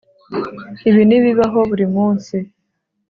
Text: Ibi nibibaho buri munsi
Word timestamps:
Ibi 0.89 1.01
nibibaho 1.07 1.59
buri 1.69 1.85
munsi 1.95 2.35